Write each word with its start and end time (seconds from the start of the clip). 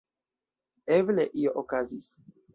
Eble, 0.95 1.27
io 1.43 1.55
okazis. 1.65 2.11